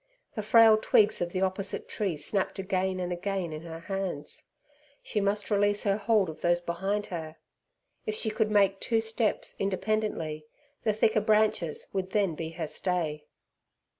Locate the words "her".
3.61-3.81, 5.83-5.97, 7.13-7.35, 12.57-12.65